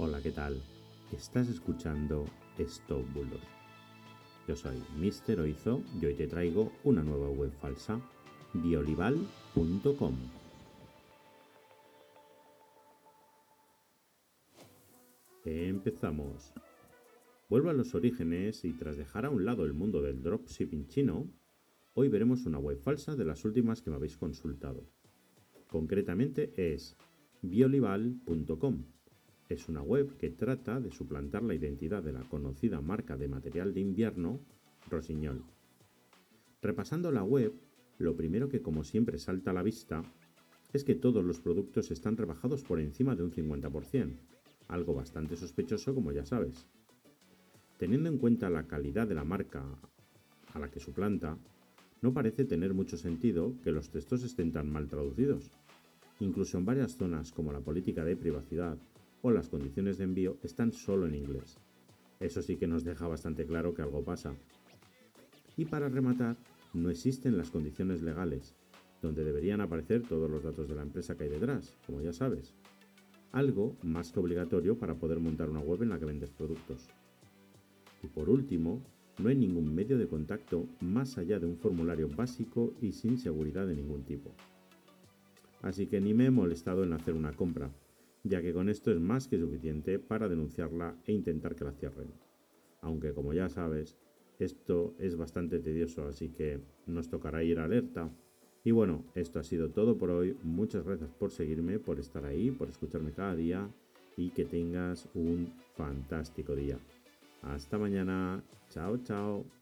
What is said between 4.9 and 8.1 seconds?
Mr. Oizo y hoy te traigo una nueva web falsa,